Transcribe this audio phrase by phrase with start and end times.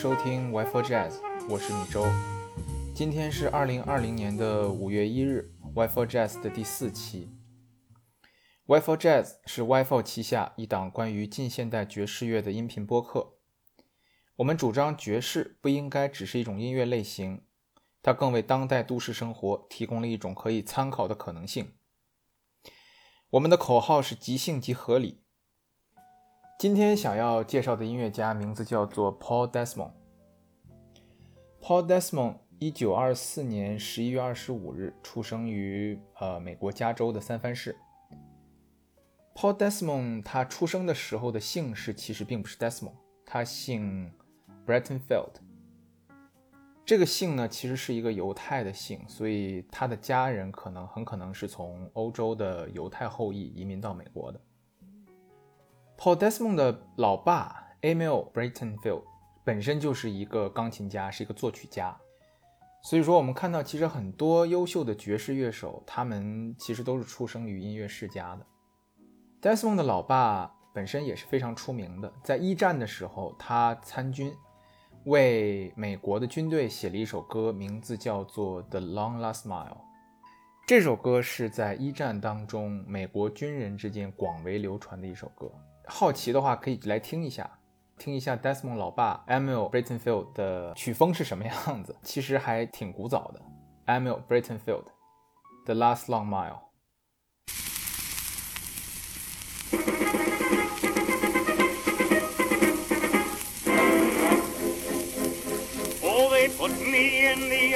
[0.00, 1.14] 各位好，欢迎收听 Y4 Jazz，
[1.48, 2.04] 我是米周。
[2.94, 7.28] 今天是二零二零年的五月一日，Y4 Jazz 的第四期。
[8.66, 13.34] Y4 Jazz 是 Y4 旗下一档关于近现代爵士乐的音频播客。
[14.36, 17.42] 我们主张爵士不应该只是一种音乐类型，
[18.02, 21.72] 它更为当代都市生活提供了一种可以参考的可能性。
[23.30, 25.24] 我们的口号是即兴即合理。
[26.58, 29.92] 今天想要介绍的音乐家名字叫做 Paul Desmond。
[31.68, 37.76] Paul Desmond 一九二四年十一月二十五日出生于呃美国加州的三藩市。
[39.34, 42.94] Paul Desmond 他出生的时候的姓氏其实并不是 Desmond，
[43.26, 44.10] 他姓
[44.66, 45.32] Brettenfeld。
[46.86, 54.40] 这个姓呢其实是一个犹太的姓，所以他的家人可能很可能是从欧洲的犹太后裔移民到美国的。
[55.98, 59.02] Paul Desmond 的老爸 Emil Brettenfeld
[59.48, 61.96] 本身就是一个钢琴家，是一个作曲家。
[62.82, 68.46] 所以说，我们看到其实很多优秀的爵士乐手，他们其实都是出生于音乐世家的。
[69.40, 74.34] Desmond 的老爸本身也是非常出名的，在一战的时候，他参军，
[75.04, 79.70] 为美国的军队写了一首歌，名字叫做《The Long Last Mile》。
[80.66, 85.50] 这首歌是在一战当中美国军人之间广为流传的一首歌。
[85.86, 87.57] 好奇的话，可以来听一下，
[87.98, 91.94] 听一下 Desmond 老爸 Emil Brittenfield 的曲风是什么样子。
[92.02, 93.42] 其实还挺古早的。
[93.86, 94.84] Emil Brittenfield
[95.64, 96.52] 《The Last Long Mile》。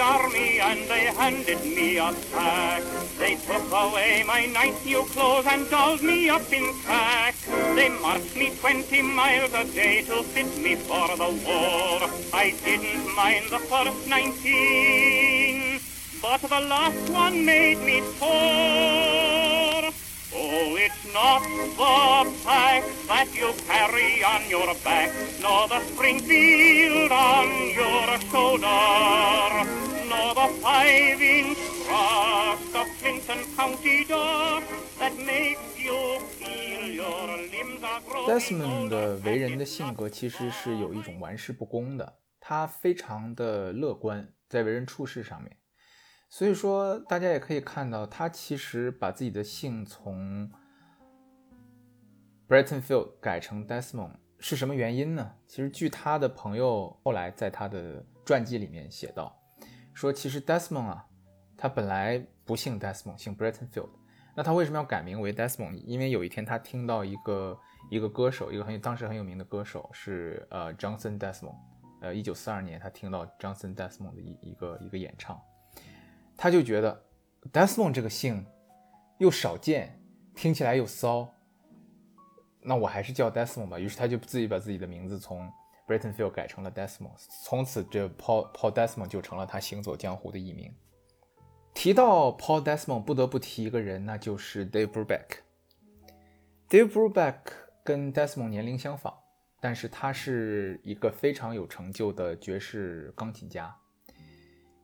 [0.03, 2.83] Army and they handed me a sack.
[3.19, 7.35] They took away my nice new clothes and dolled me up in sack.
[7.77, 12.11] They marched me 20 miles a day to fit me for the war.
[12.35, 15.81] I didn't mind the first 19,
[16.21, 19.93] but the last one made me sore.
[20.35, 25.13] Oh, it's not the pack that you carry on your back,
[25.43, 29.92] nor the Springfield on your shoulder,
[30.35, 31.59] five-inch
[31.91, 32.59] of
[33.01, 34.63] Clinton County door
[34.99, 45.59] that makes you feel your limbs are growing Desmond 的为人的性格其实是有一种玩世不恭的，他非常的乐观，在为人处事上面。
[46.31, 50.51] 所以说，大家也可以看到，他其实把自己的姓从
[52.49, 55.35] Brettonfield 改成 Desmond 是什么原因呢？
[55.47, 59.39] 其实据他的朋友后来在他的传记里面写到，
[59.95, 61.07] 说其实 Desmond 啊，
[61.57, 63.91] 他本来不姓 Desmond，姓 Brettonfield。
[64.35, 65.75] 那他为什么要改名为 Desmond？
[65.85, 67.59] 因为有一天他听到一个
[67.91, 71.55] 一个歌手，一个很当时很有名的歌手是呃 Johnson Desmond，
[72.01, 75.39] 呃，一九四二年他听到 Johnson Desmond 的一一个一个演唱，
[76.35, 77.05] 他就觉得
[77.53, 78.47] Desmond 这个姓
[79.19, 80.01] 又少见，
[80.35, 81.29] 听起来又骚，
[82.63, 83.79] 那我还是叫 Desmond 吧。
[83.79, 85.47] 于是他就自己把自己的名字从
[85.87, 90.73] Brettenfeld 改成了 Desmond，从此这 Paul Paul Desmond 就成了他行走江湖的艺名。
[91.75, 95.39] 提到 Paul Desmond，不得不提一个人，那就是 Dave Brubeck。
[96.69, 97.39] Dave Brubeck
[97.83, 99.15] 跟 Desmond 年龄相仿，
[99.61, 103.75] 但是他是一个非常有成就的爵士钢琴家。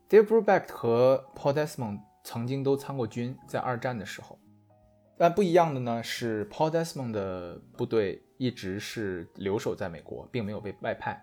[0.08, 4.38] Dave Brubeck 和 Paul Desmond 曾经都参过军，在二战的时候。
[5.18, 11.20] 但不一样的呢是，Paul Desmond 的部队一直是留守在美国，并没有被外派。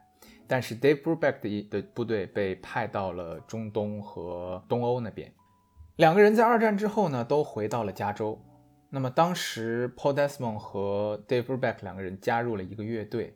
[0.47, 5.33] 但是 Dave Brubeck 的的部队被派到了中东和东欧那边。
[5.95, 8.37] 两个人在二战之后呢，都回到了加州。
[8.89, 13.35] 那么当时 Paul Desmond 和 Dave Brubeck 两个人加入了一个乐队，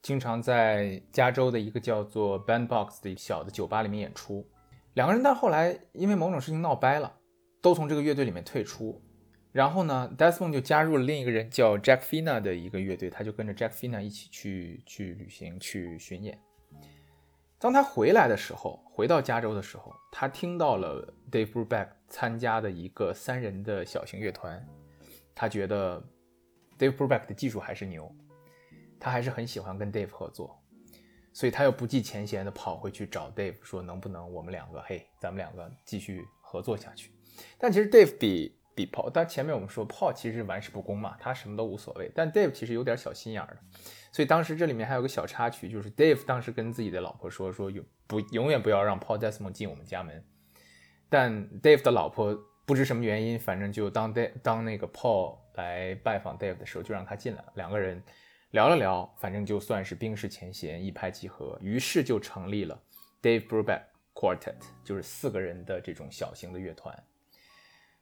[0.00, 4.46] 经常在加州的一个叫做 Bandbox 的小的酒吧里面演出。
[4.94, 7.14] 两个人但后来因为某种事情闹掰了，
[7.60, 9.00] 都从这个乐队里面退出。
[9.50, 16.38] 然后呢，Desmond 就加入了另一个人叫 Jack Fina 的一个乐队，他就跟着 Jack Fina 一起去去旅行、去巡演。
[17.58, 24.64] 当他回来的时候，回到加州的时候，他听到了 Dave Brubeck 参加的一个三人的小型乐团，
[25.34, 26.00] 他觉得
[26.78, 28.14] Dave Brubeck 的技术还是牛，
[29.00, 30.62] 他还是很喜欢跟 Dave 合作，
[31.32, 37.10] 所以他又不计前嫌的跑回去找 Dave 说，能不能我们两个，嘿，咱们两个继续合作下去。
[37.56, 43.56] 但其实 Dave 比比但前面我们说 Paul 其实玩世不恭嘛，他什么都无所谓，但 Dave 其实有点小心眼儿的。
[44.12, 50.24] 所以当时这里面还有个小插曲，就是 Dave 当时跟自己的老婆说，说永不永远不要让 Paul Desmond 进我们家门。
[51.08, 57.52] 但 Dave 的老婆不知什么原因，反正就当 Dave 当那个 Paul 来拜访 Dave 的时候，就让他进来了。
[57.56, 58.00] 两个人
[58.52, 62.80] 聊了聊，反正就算是冰释前嫌，一拍即合，于是就成立了
[63.20, 63.82] Dave Brubeck
[64.14, 64.54] Quartet，
[64.84, 66.96] 就是四个人的这种小型的乐团。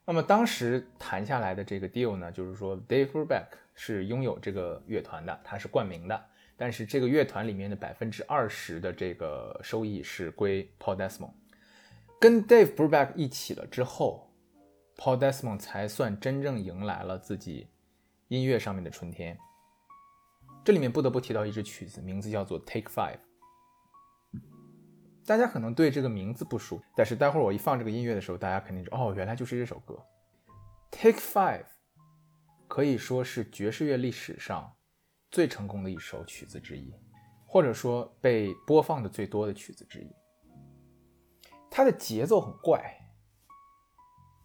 [0.09, 6.25] 那么当时谈下来的这个 deal 呢，就是说 Dave Brubeck 是拥有这个乐团的，他是冠名的，
[6.57, 11.33] 但是这个乐团里面的百分之二十的这个收益是归 Paul Desmond。
[12.21, 14.31] 跟 Dave Brubeck 一起了之后
[14.97, 17.67] ，Paul Desmond 才算真正迎来了自己
[18.29, 19.37] 音乐上面的春天。
[20.65, 23.17] 这里面不得不提到一支曲子，名字叫做《Take Five》。
[25.27, 29.95] 大家可能对这个名字不熟，但是待会儿我一放这个音乐的时候，大家肯定就哦，原来就是这首歌。
[30.97, 31.65] 《Take Five》
[32.69, 34.73] 可以说是爵士乐历史上
[35.33, 36.95] 最成功的一首曲子之一，
[37.45, 40.09] 或者说被播放的最多的曲子之一。
[41.69, 42.81] 它的节奏很怪，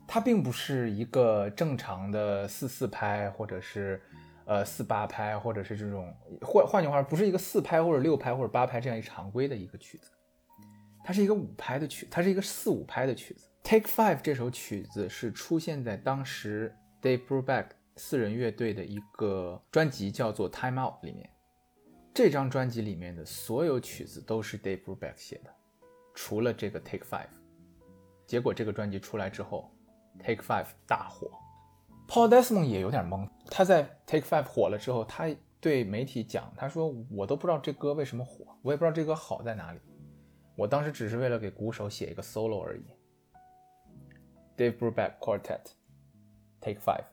[0.08, 4.02] 它并不是一个正常的四四拍，或者是
[4.46, 6.12] 呃四八拍，或者是这种
[6.42, 10.10] 换换句话说，不是一个四拍或者六拍或者八拍这样一常规的一个曲子。
[11.04, 13.48] 它是一个五拍的曲，它是一个四五拍的曲子。
[13.64, 21.30] Take Five 这首曲子是出现在当时 Dave Brubeck 四人乐队的一个专辑，叫做 Time Out 里面。
[22.14, 25.54] 这张专辑里面的所有曲子都是 Dave Brubeck 写的，
[26.14, 27.30] 除了这个 Take Five。
[28.26, 29.72] 结果这个专辑出来之后
[30.20, 31.30] ，Take Five 大火。
[32.08, 39.80] Paul Desmond 也有点懵，他在 Take Five 火了之后，他对媒体讲，他说：“我都不知道这歌为什么火，我也不知道这歌好在哪里。”
[40.62, 42.86] 我当时只是为了给鼓手写一个 solo 而已。
[44.56, 45.72] Dave Brubeck Quartet,
[46.60, 47.11] Take Five。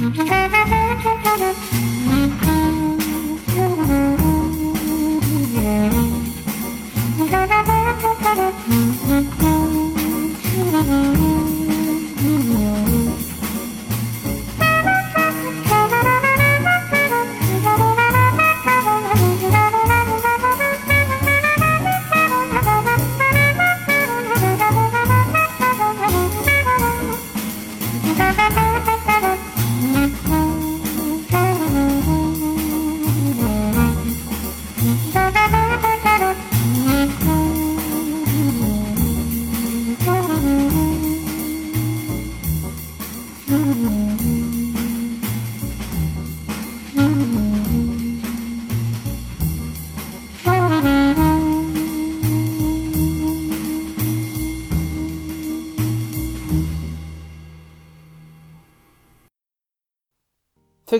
[0.00, 0.38] Mm-hmm.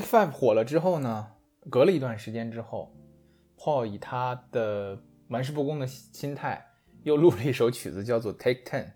[0.09, 1.35] Five 火了之后呢，
[1.69, 2.97] 隔了一段时间之后
[3.59, 6.67] ，Paul 以他的玩世不恭的心态，
[7.03, 8.93] 又录了一首曲子，叫做 Take Ten。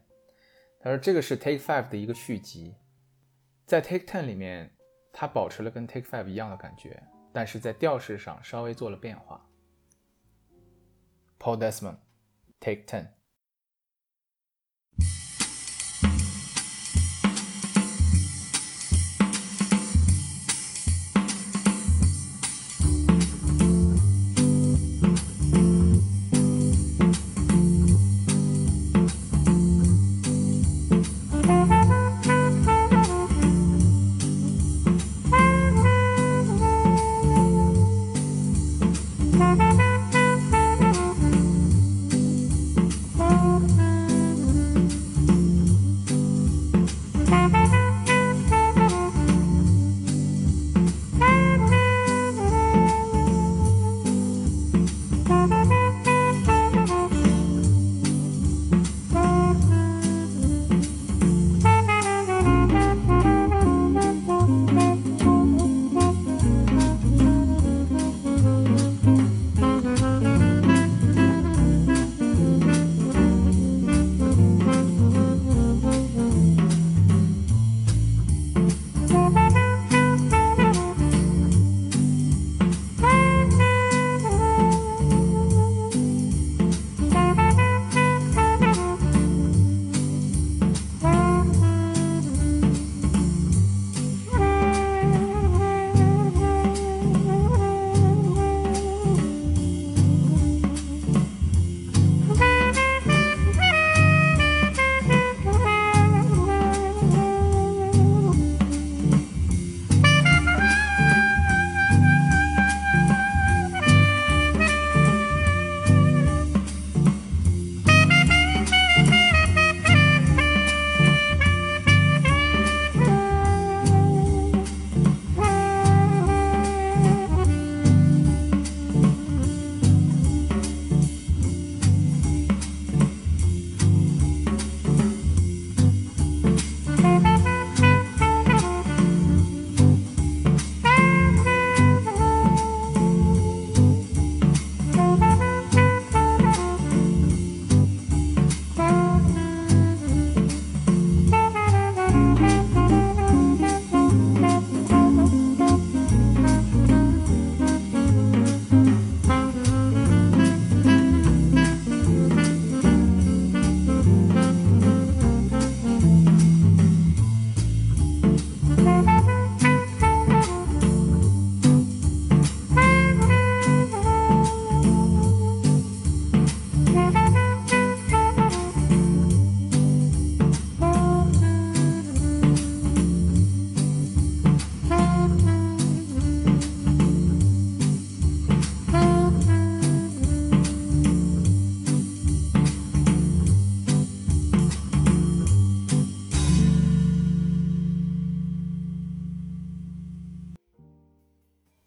[0.80, 2.76] 他说这个是 Take Five 的一个续集，
[3.66, 4.74] 在 Take Ten 里面，
[5.12, 9.46] 他保持了跟 Take Five 一样的感觉，但是在调式上稍微做了变化。
[11.38, 13.08] Paul Desmond，Take Ten。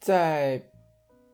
[0.06, 0.62] 在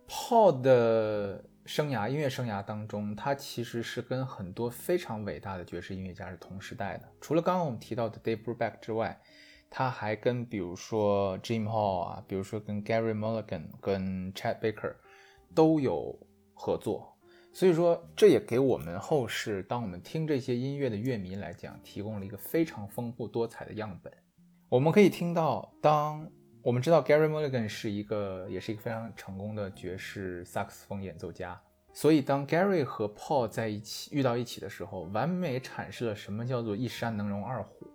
[0.08, 7.04] Paul 的生涯音乐生涯当中，他其实是跟很多非常伟大的爵士音乐家是同时代的。
[7.20, 9.20] 除了刚刚我们提到的 Dave Brubeck 之外，
[9.70, 14.96] 他还跟比如说 Jim Hall 啊，比如说跟 Gary Mulligan、跟 Chat Baker
[15.54, 16.18] 都有
[16.54, 17.18] 合作。
[17.52, 24.14] 所以说，这也给我们后世当我们听这些音乐的乐迷来讲，提供了一个非常丰富多彩的样本。
[24.70, 26.26] 我们可以听到，当
[26.64, 31.60] 我们知道 Gary Mulligan 是一个，也是一个非常成功的爵士萨克斯风演奏家。
[31.92, 37.88] 所以当 Gary 和 Paul 在一起遇到一起的时候，完美阐释了什么叫做一山能容二虎。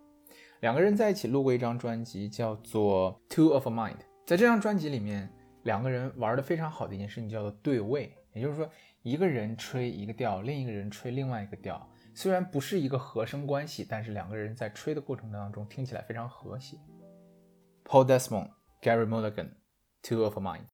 [0.59, 3.95] 两个人在一起录过一张专辑，叫做《Two of a Mind》。
[4.25, 5.31] 在这张专辑里面，
[5.63, 8.69] 两个人玩的非常好的一件事情叫做对位，也就是说，
[9.01, 11.89] 一个人吹一个调，另一个人吹另外一个调。
[12.13, 16.75] 虽然不是一个和声关系，但是两个人在吹的过程当中听起来非常和谐。
[17.85, 18.56] Paul Desmond。
[18.81, 19.55] Gary Mulligan,
[20.03, 20.67] Two of a Mind.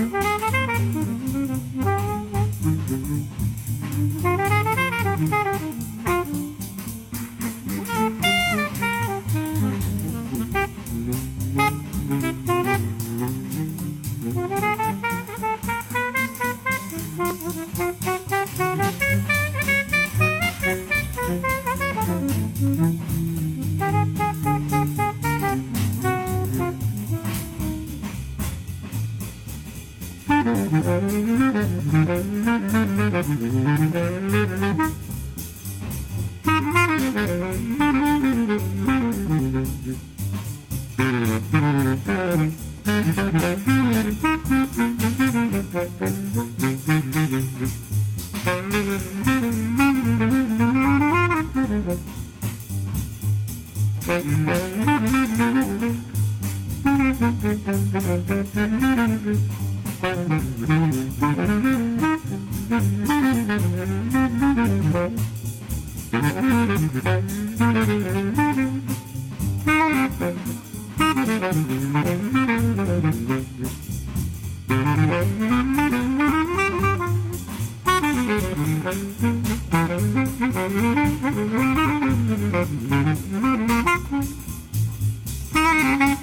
[0.03, 0.52] Mm-hmm.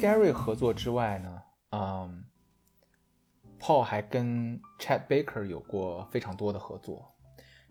[0.00, 2.24] Gary 合作之外呢，嗯
[3.60, 7.14] ，Paul 还跟 Chad Baker 有过非常多的合作。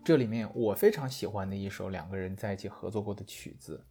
[0.04, 3.84] 这里面我非常喜欢的一首两个人在一起合作过的曲子，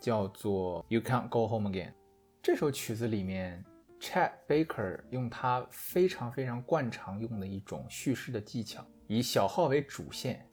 [0.00, 1.90] 叫做《You Can't Go Home Again》。
[2.42, 3.62] 这首曲子里面
[4.00, 10.48] ，Chad Baker 用他非常非常惯常用的一种叙事的技巧，以小号为主线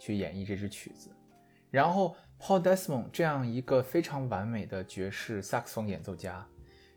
[0.00, 1.10] 去演绎这支曲子，
[1.70, 6.44] 然后 Paul Desmond 这样一个非常完美的爵士萨克斯风演奏家，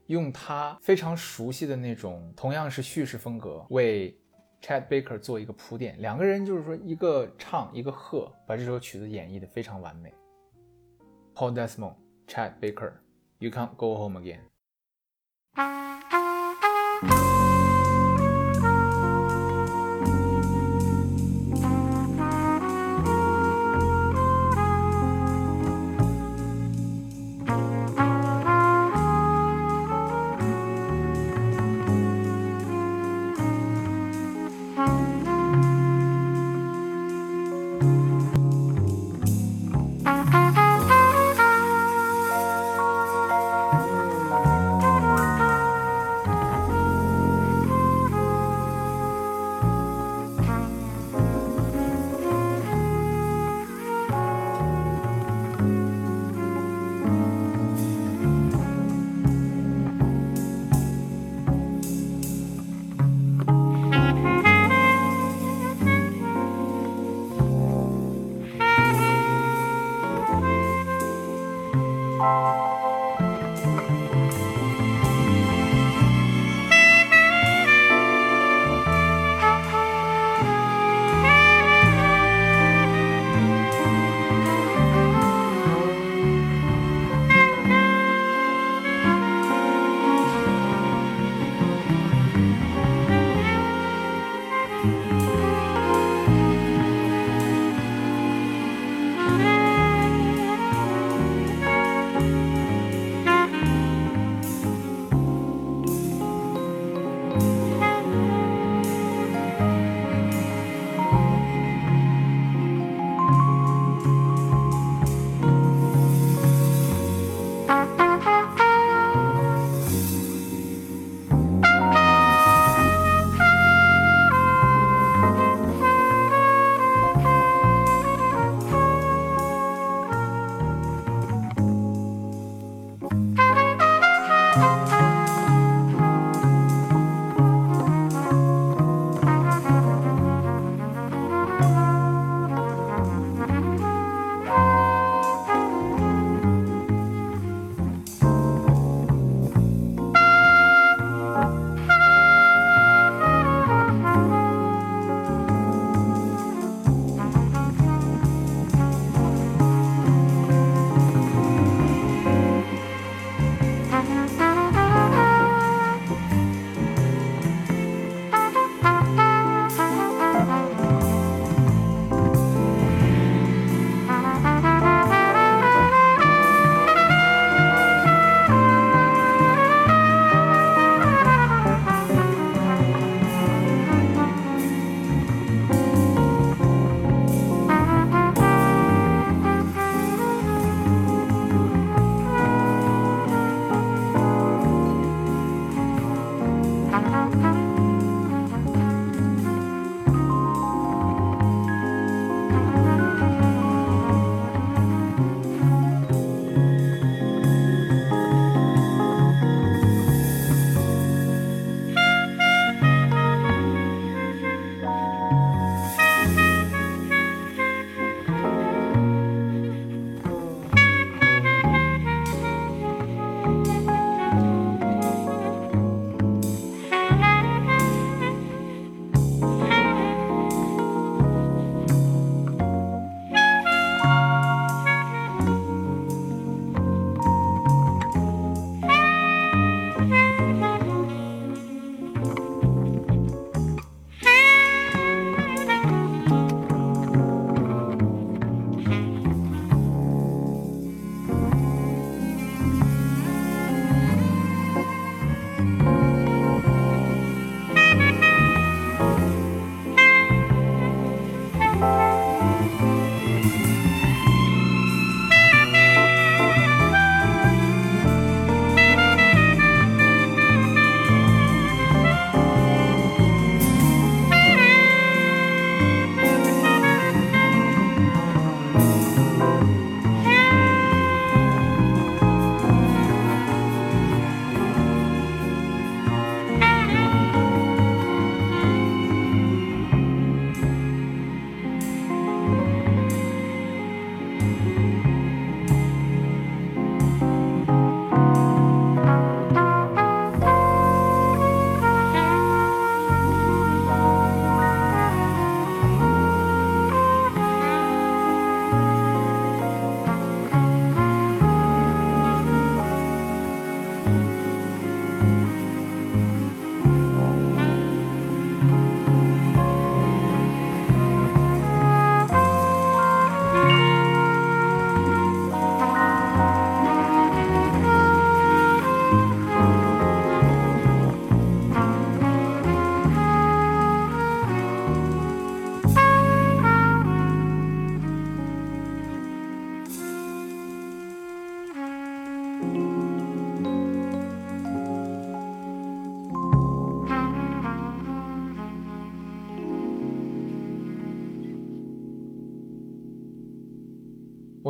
[0.09, 4.17] 用他非常熟悉的那种同样是叙事风格为
[4.59, 10.11] Chad Baker 做一个铺垫，两个人就是说一个唱一个和，把这首曲子演绎的非常完美。
[11.35, 11.93] Paul Desmond、
[12.27, 12.91] Chad Baker。
[13.37, 14.39] You can't go home again.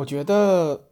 [0.00, 0.88] 我觉得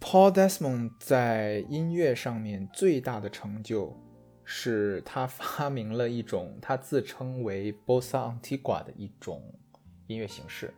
[0.00, 4.00] Paul Desmond 在音乐上面最大的成就。
[4.44, 9.42] 是他发明了一种他自称为 Bossa Antigua 的一种
[10.06, 10.72] 音乐形式。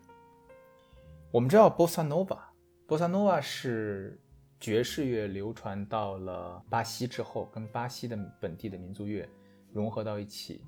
[1.31, 4.19] 我们知道 Bossa Nova，Bossa Nova 是
[4.59, 9.29] 爵士乐流传到了巴西之后，跟巴西的本地的民族乐
[9.71, 10.65] 融合到一起，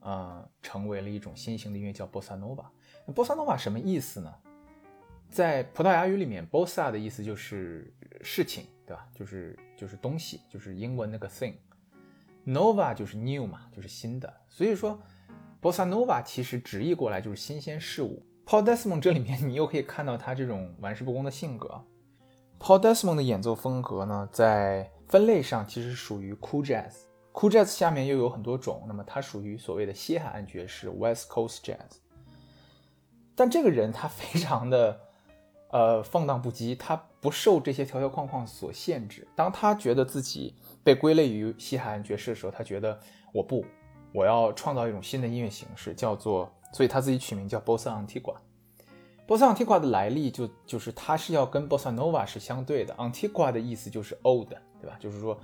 [0.00, 2.66] 呃，成为了一种新型的音乐，叫 Bossa Nova。
[3.06, 4.34] 那 Bossa Nova 什么意思呢？
[5.34, 7.92] 在葡萄牙语里面，Bossa 的意思就是
[8.22, 9.04] 事情，对吧？
[9.12, 11.54] 就是就是东西，就是英文那个 thing。
[12.46, 15.02] Nova 就是 new 嘛，就是新的，所以说
[15.60, 18.24] ，Bossa Nova 其实直译过来就是新鲜事物。
[18.46, 21.84] Paul Desmond 这里面你又可以看到他这种玩世不恭的性格。
[22.60, 26.92] Paul Desmond 的演奏风格呢，在分类上其实属于 Cool Jazz。
[27.32, 31.96] Cool Jazz 下面又有很多种，那么它属于所谓的西海岸爵士 West Coast Jazz。
[33.34, 35.00] 但这个人他非常的
[35.74, 39.26] 呃放荡不羁，他不受这些条条框框所限制。
[39.34, 42.96] 当他觉得自己被归类于西海岸爵士的时候，他觉得
[43.32, 43.64] 我不，
[44.12, 48.36] 我要创造一种新的音乐形式，叫做，所以他自己取名叫 Bossa Antigua。
[49.26, 54.96] Bossa Antigua 的来历就就是它是要跟 Bossa Nova 是相对的，Antigua 的意思就是 old，对吧？
[55.00, 55.36] 就是说，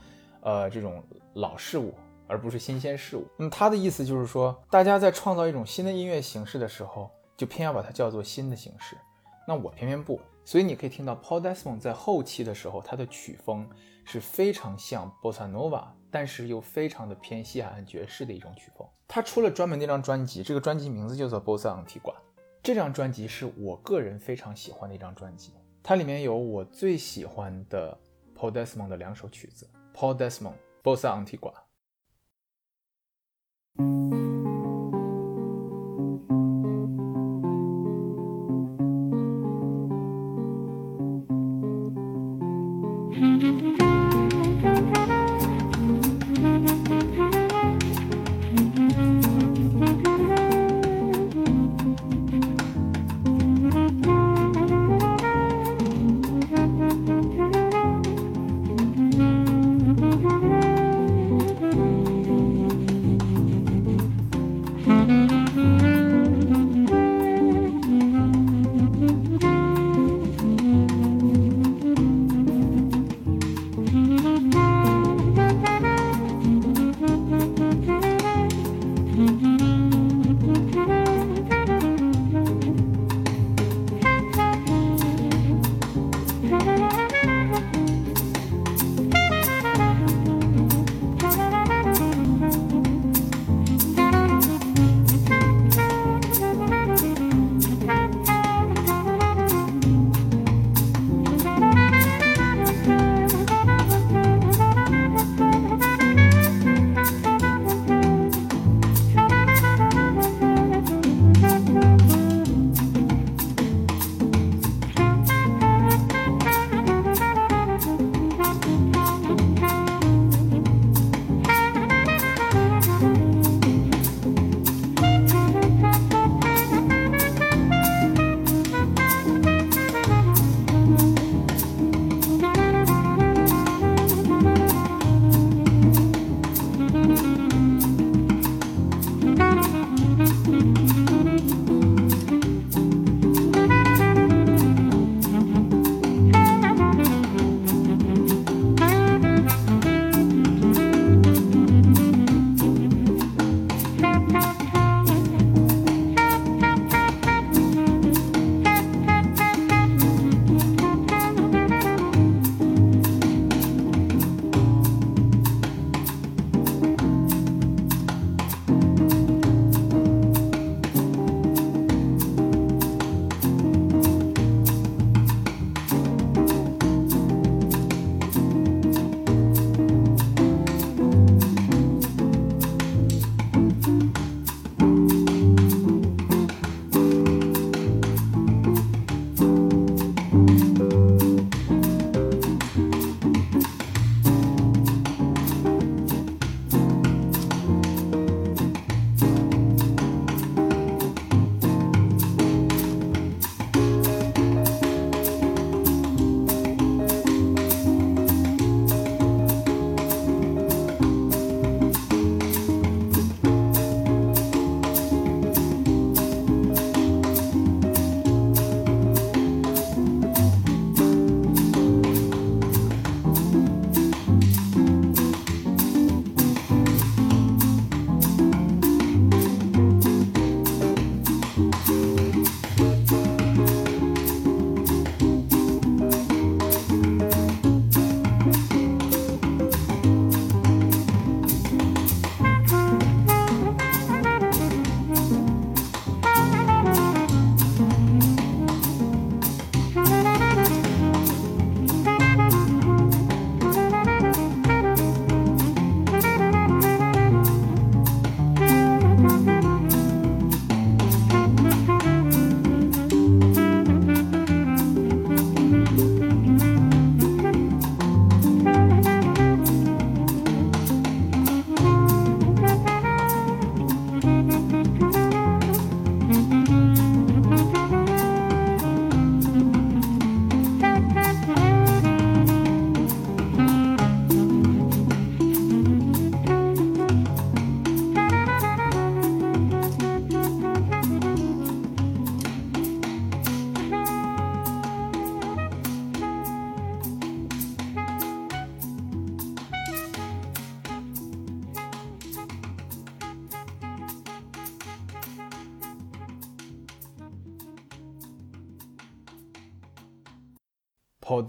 [0.42, 1.02] 呃，这种
[1.34, 1.92] 老事物，
[2.28, 3.26] 而不是新鲜事物。
[3.36, 8.96] 那么它的意思就是说，大家在创造一种新的音乐形式的时候，就偏要把它叫做新的形式。
[9.50, 13.68] 那我偏偏不，所以你可以听到 Paul Desmond 在后期的时候，他的曲风。
[14.02, 18.84] 是非常像 Bossa Nova，但是又非常的偏西海岸爵士的一种曲风。
[19.06, 22.14] 他出了专门那张专辑，这个专辑名字叫做 Bossa Antigua。
[22.60, 27.96] 这张专辑是我个人非常喜欢的一张专辑，它里面有我最喜欢的
[28.36, 31.52] Paul Desmond 的两首曲子，Paul Desmond Bossa Antigua。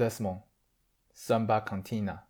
[0.02, 0.41] Desmond
[1.14, 2.26] Samba Cantina。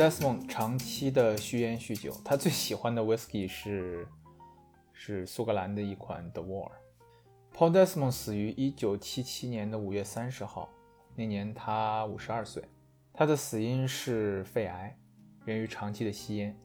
[0.00, 4.08] Desmond 长期的酗烟酗酒，他最喜欢的 whisky 是
[4.94, 6.70] 是苏格兰的一款 The War。
[7.54, 10.70] Paul Desmond 死于1977年的5月30号，
[11.14, 12.64] 那年他52岁。
[13.12, 14.98] 他的死因是肺癌，
[15.44, 16.58] 源于长期的吸烟。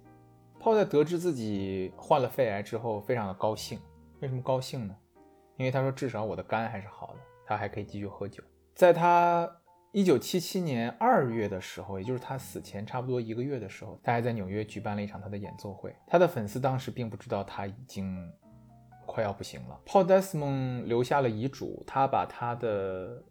[0.57, 3.81] Paul 在得知自己患了肺癌之后，非常的高兴。
[4.21, 4.95] 为什么高兴呢？
[5.57, 8.41] 因为他说至少我的肝还是好的，他还可以继续喝酒。
[8.73, 9.45] 在他
[9.95, 15.95] 1977年2月的时候，也就是他死前差不多一个月的时候，他还在纽约举办了一场他的演奏会。
[16.05, 18.29] 他的粉丝当时并不知道他已经
[19.05, 19.79] 快要不行了。
[19.85, 23.23] Paul Desmond 留下了遗嘱，他把他的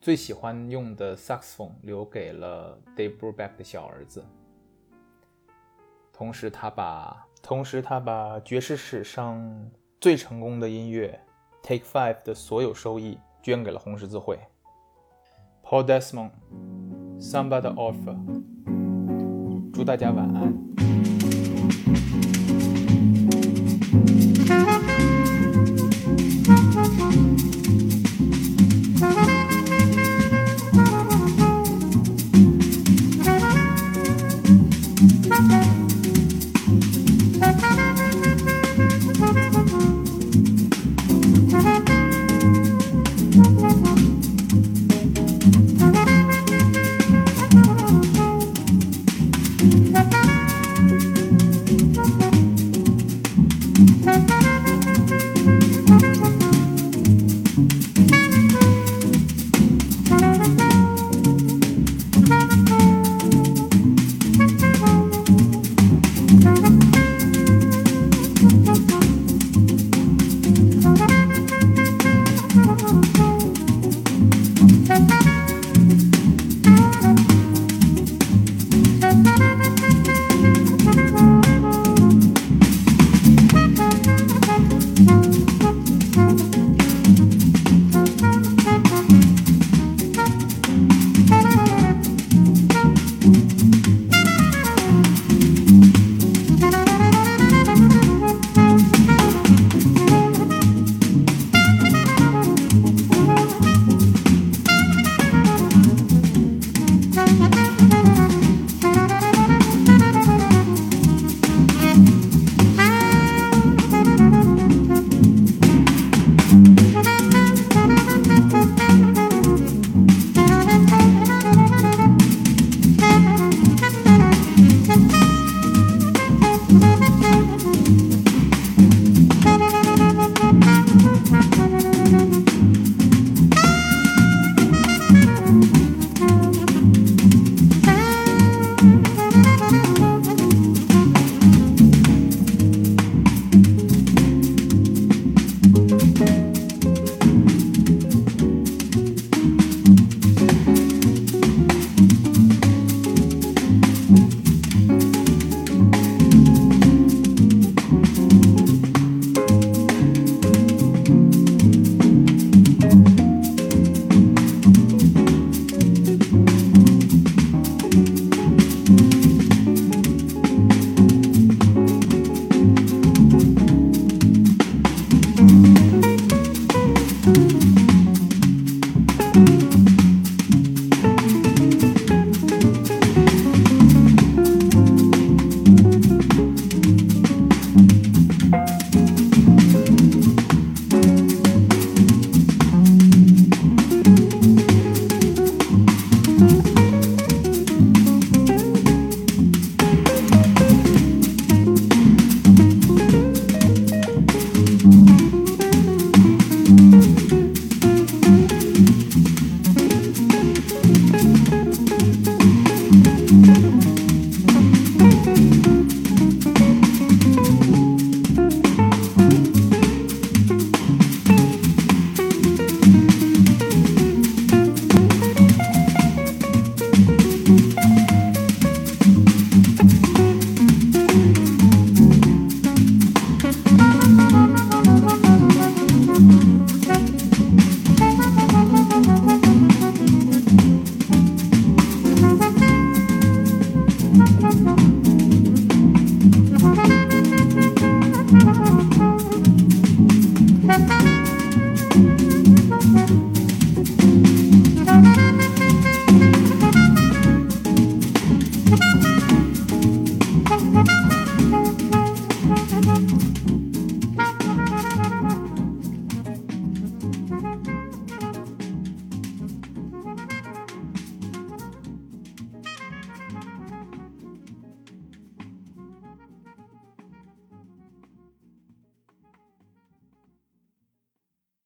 [0.00, 4.24] 最喜欢用的萨克斯风留给了 Dave Brubeck 的小儿子。
[6.12, 9.68] 同时，他把同时他把爵士史上
[10.00, 11.20] 最成功的音乐
[11.60, 14.38] Take Five 的所有收益捐给了红十字会。
[15.70, 16.32] Paul Desmond,
[17.20, 18.16] Somebody Offer。
[19.72, 20.52] 祝大家晚安。